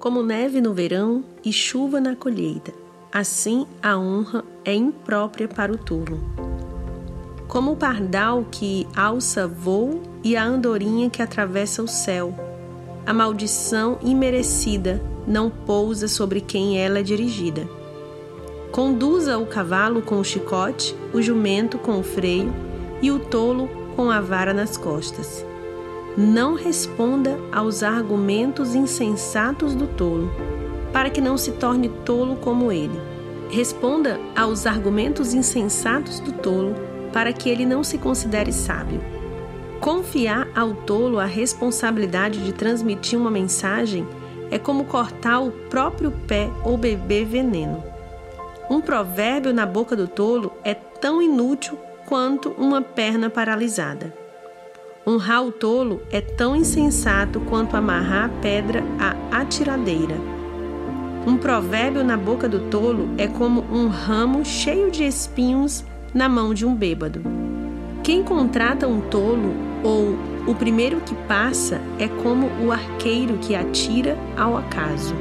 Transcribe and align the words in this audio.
Como 0.00 0.22
neve 0.22 0.62
no 0.62 0.72
verão 0.72 1.22
e 1.44 1.52
chuva 1.52 2.00
na 2.00 2.16
colheita, 2.16 2.72
assim 3.12 3.66
a 3.82 3.98
honra 3.98 4.42
é 4.64 4.72
imprópria 4.74 5.46
para 5.46 5.70
o 5.70 5.76
tolo. 5.76 6.18
Como 7.46 7.72
o 7.72 7.76
pardal 7.76 8.46
que 8.50 8.88
alça 8.96 9.46
voo 9.46 10.00
e 10.24 10.38
a 10.38 10.42
andorinha 10.42 11.10
que 11.10 11.20
atravessa 11.20 11.82
o 11.82 11.86
céu, 11.86 12.34
a 13.04 13.12
maldição 13.12 13.98
imerecida 14.00 15.02
não 15.26 15.50
pousa 15.50 16.08
sobre 16.08 16.40
quem 16.40 16.82
ela 16.82 17.00
é 17.00 17.02
dirigida. 17.02 17.68
Conduza 18.72 19.36
o 19.36 19.44
cavalo 19.44 20.00
com 20.00 20.18
o 20.18 20.24
chicote, 20.24 20.96
o 21.12 21.20
jumento 21.20 21.76
com 21.76 22.00
o 22.00 22.02
freio 22.02 22.50
e 23.02 23.10
o 23.10 23.18
tolo 23.18 23.68
com 23.96 24.10
a 24.10 24.18
vara 24.18 24.54
nas 24.54 24.78
costas. 24.78 25.44
Não 26.16 26.54
responda 26.54 27.38
aos 27.52 27.84
argumentos 27.84 28.74
insensatos 28.74 29.76
do 29.76 29.86
tolo, 29.86 30.28
para 30.92 31.08
que 31.08 31.20
não 31.20 31.38
se 31.38 31.52
torne 31.52 31.88
tolo 32.04 32.34
como 32.34 32.72
ele. 32.72 33.00
Responda 33.48 34.18
aos 34.34 34.66
argumentos 34.66 35.32
insensatos 35.34 36.18
do 36.18 36.32
tolo, 36.32 36.74
para 37.12 37.32
que 37.32 37.48
ele 37.48 37.64
não 37.64 37.84
se 37.84 37.96
considere 37.96 38.52
sábio. 38.52 39.00
Confiar 39.80 40.48
ao 40.54 40.74
tolo 40.74 41.20
a 41.20 41.24
responsabilidade 41.24 42.44
de 42.44 42.52
transmitir 42.52 43.16
uma 43.16 43.30
mensagem 43.30 44.06
é 44.50 44.58
como 44.58 44.84
cortar 44.86 45.38
o 45.38 45.52
próprio 45.52 46.10
pé 46.26 46.50
ou 46.64 46.76
beber 46.76 47.24
veneno. 47.24 47.82
Um 48.68 48.80
provérbio 48.80 49.54
na 49.54 49.64
boca 49.64 49.94
do 49.94 50.08
tolo 50.08 50.52
é 50.64 50.74
tão 50.74 51.22
inútil 51.22 51.78
quanto 52.06 52.50
uma 52.58 52.82
perna 52.82 53.30
paralisada. 53.30 54.19
Honrar 55.06 55.42
o 55.42 55.50
tolo 55.50 56.02
é 56.10 56.20
tão 56.20 56.54
insensato 56.54 57.40
quanto 57.40 57.74
amarrar 57.74 58.26
a 58.26 58.40
pedra 58.40 58.84
à 58.98 59.40
atiradeira. 59.40 60.16
Um 61.26 61.38
provérbio 61.38 62.04
na 62.04 62.18
boca 62.18 62.46
do 62.46 62.60
tolo 62.70 63.08
é 63.16 63.26
como 63.26 63.62
um 63.72 63.88
ramo 63.88 64.44
cheio 64.44 64.90
de 64.90 65.04
espinhos 65.04 65.84
na 66.12 66.28
mão 66.28 66.52
de 66.52 66.66
um 66.66 66.74
bêbado. 66.74 67.22
Quem 68.02 68.22
contrata 68.22 68.86
um 68.86 69.00
tolo 69.00 69.54
ou 69.82 70.18
o 70.46 70.54
primeiro 70.54 71.00
que 71.00 71.14
passa 71.26 71.80
é 71.98 72.06
como 72.06 72.48
o 72.62 72.70
arqueiro 72.70 73.38
que 73.38 73.54
atira 73.54 74.18
ao 74.36 74.56
acaso. 74.56 75.14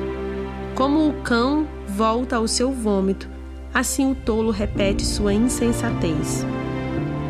Como 0.75 1.07
o 1.07 1.13
cão 1.21 1.65
volta 1.87 2.35
ao 2.35 2.47
seu 2.47 2.71
vômito, 2.71 3.29
assim 3.73 4.11
o 4.11 4.15
tolo 4.15 4.51
repete 4.51 5.05
sua 5.05 5.33
insensatez. 5.33 6.45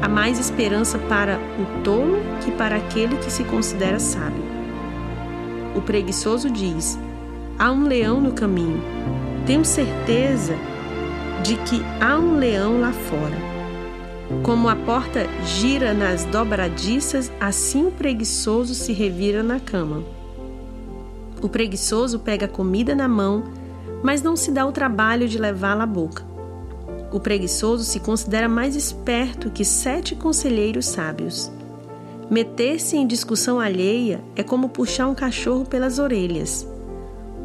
Há 0.01 0.07
mais 0.07 0.39
esperança 0.39 0.97
para 0.97 1.37
o 1.37 1.83
tolo 1.83 2.17
que 2.43 2.51
para 2.51 2.77
aquele 2.77 3.17
que 3.17 3.31
se 3.31 3.43
considera 3.43 3.99
sábio. 3.99 4.43
O 5.75 5.81
preguiçoso 5.81 6.49
diz: 6.49 6.97
Há 7.57 7.71
um 7.71 7.83
leão 7.83 8.21
no 8.21 8.31
caminho. 8.31 8.81
Tenho 9.45 9.65
certeza 9.65 10.55
de 11.43 11.55
que 11.57 11.81
há 11.99 12.17
um 12.17 12.37
leão 12.37 12.79
lá 12.79 12.93
fora. 12.93 13.49
Como 14.43 14.69
a 14.69 14.75
porta 14.75 15.27
gira 15.43 15.93
nas 15.93 16.23
dobradiças, 16.25 17.31
assim 17.39 17.87
o 17.87 17.91
preguiçoso 17.91 18.73
se 18.75 18.93
revira 18.93 19.41
na 19.41 19.59
cama. 19.59 20.03
O 21.41 21.49
preguiçoso 21.49 22.19
pega 22.19 22.45
a 22.45 22.49
comida 22.49 22.93
na 22.93 23.07
mão, 23.07 23.43
mas 24.03 24.21
não 24.21 24.35
se 24.35 24.51
dá 24.51 24.65
o 24.65 24.71
trabalho 24.71 25.27
de 25.27 25.37
levá-la 25.37 25.83
à 25.83 25.87
boca. 25.87 26.23
O 27.11 27.19
preguiçoso 27.19 27.83
se 27.83 27.99
considera 27.99 28.47
mais 28.47 28.75
esperto 28.75 29.49
que 29.49 29.65
sete 29.65 30.15
conselheiros 30.15 30.85
sábios. 30.85 31.51
Meter-se 32.29 32.95
em 32.95 33.07
discussão 33.07 33.59
alheia 33.59 34.23
é 34.35 34.43
como 34.43 34.69
puxar 34.69 35.07
um 35.07 35.15
cachorro 35.15 35.65
pelas 35.65 35.97
orelhas. 35.97 36.67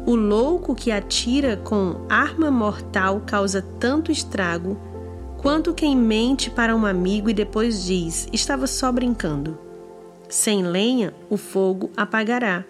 O 0.05 0.15
louco 0.15 0.75
que 0.75 0.91
atira 0.91 1.57
com 1.57 2.05
arma 2.07 2.51
mortal 2.51 3.23
causa 3.25 3.65
tanto 3.79 4.11
estrago 4.11 4.77
quanto 5.39 5.73
quem 5.73 5.95
mente 5.95 6.51
para 6.51 6.75
um 6.75 6.85
amigo 6.85 7.29
e 7.29 7.33
depois 7.33 7.85
diz: 7.85 8.27
estava 8.31 8.67
só 8.67 8.91
brincando. 8.91 9.57
Sem 10.29 10.63
lenha, 10.63 11.13
o 11.29 11.37
fogo 11.37 11.89
apagará. 11.97 12.63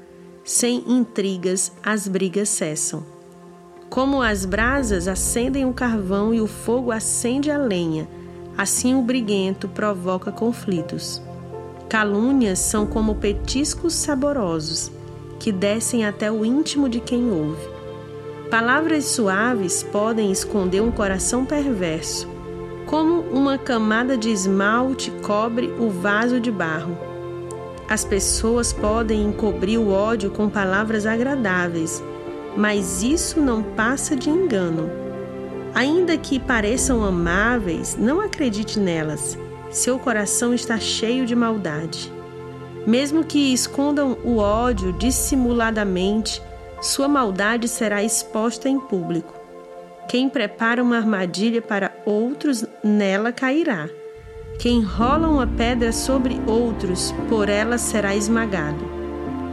Sem 0.45 0.83
intrigas, 0.87 1.71
as 1.83 2.07
brigas 2.07 2.47
cessam. 2.47 3.14
Como 3.89 4.21
as 4.21 4.45
brasas 4.45 5.07
acendem 5.07 5.65
o 5.65 5.73
carvão 5.73 6.33
e 6.33 6.41
o 6.41 6.47
fogo 6.47 6.91
acende 6.91 7.49
a 7.49 7.57
lenha, 7.57 8.07
assim 8.57 8.95
o 8.95 9.01
briguento 9.01 9.67
provoca 9.67 10.31
conflitos. 10.31 11.21
Calúnias 11.87 12.59
são 12.59 12.85
como 12.85 13.15
petiscos 13.15 13.93
saborosos, 13.93 14.91
que 15.39 15.51
descem 15.51 16.05
até 16.05 16.31
o 16.31 16.43
íntimo 16.43 16.89
de 16.89 16.99
quem 16.99 17.29
ouve. 17.29 17.67
Palavras 18.49 19.05
suaves 19.05 19.83
podem 19.83 20.31
esconder 20.31 20.81
um 20.81 20.91
coração 20.91 21.45
perverso, 21.45 22.27
como 22.85 23.21
uma 23.21 23.57
camada 23.57 24.17
de 24.17 24.29
esmalte 24.29 25.11
cobre 25.21 25.67
o 25.79 25.89
vaso 25.89 26.39
de 26.39 26.51
barro. 26.51 26.97
As 27.87 28.03
pessoas 28.03 28.73
podem 28.73 29.23
encobrir 29.23 29.79
o 29.79 29.91
ódio 29.91 30.31
com 30.31 30.49
palavras 30.49 31.05
agradáveis, 31.05 32.03
mas 32.55 33.03
isso 33.03 33.41
não 33.41 33.61
passa 33.61 34.15
de 34.15 34.29
engano. 34.29 34.89
Ainda 35.73 36.17
que 36.17 36.39
pareçam 36.39 37.03
amáveis, 37.03 37.97
não 37.99 38.21
acredite 38.21 38.79
nelas. 38.79 39.37
Seu 39.69 39.99
coração 39.99 40.53
está 40.53 40.79
cheio 40.79 41.25
de 41.25 41.35
maldade. 41.35 42.11
Mesmo 42.87 43.23
que 43.25 43.51
escondam 43.51 44.17
o 44.23 44.37
ódio 44.37 44.93
dissimuladamente, 44.93 46.41
sua 46.81 47.07
maldade 47.07 47.67
será 47.67 48.03
exposta 48.03 48.69
em 48.69 48.79
público. 48.79 49.33
Quem 50.07 50.29
prepara 50.29 50.83
uma 50.83 50.97
armadilha 50.97 51.61
para 51.61 51.91
outros, 52.05 52.63
nela 52.83 53.31
cairá. 53.31 53.89
Quem 54.59 54.81
rola 54.81 55.27
uma 55.27 55.47
pedra 55.47 55.91
sobre 55.91 56.39
outros, 56.47 57.13
por 57.27 57.49
ela 57.49 57.77
será 57.77 58.15
esmagado. 58.15 58.94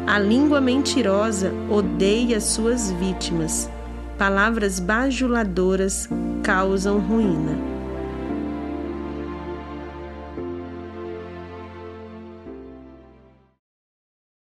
A 0.06 0.18
língua 0.18 0.60
mentirosa 0.60 1.52
odeia 1.70 2.40
suas 2.40 2.90
vítimas. 2.92 3.70
Palavras 4.18 4.80
bajuladoras 4.80 6.08
causam 6.42 6.98
ruína. 6.98 7.71